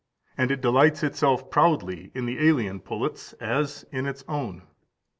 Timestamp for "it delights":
0.49-1.03